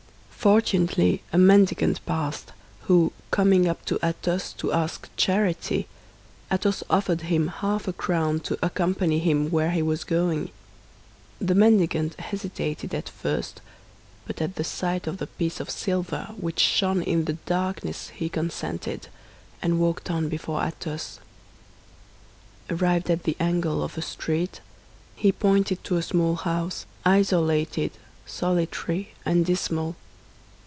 [0.43, 2.51] Fortunately, a mendicant passed,
[2.85, 5.85] who, coming up to Athos to ask charity,
[6.51, 10.49] Athos offered him half a crown to accompany him where he was going.
[11.39, 13.61] The mendicant hesitated at first,
[14.25, 18.27] but at the sight of the piece of silver which shone in the darkness he
[18.27, 19.09] consented,
[19.61, 21.19] and walked on before Athos.
[22.67, 24.59] Arrived at the angle of a street,
[25.15, 27.91] he pointed to a small house, isolated,
[28.25, 29.95] solitary, and dismal.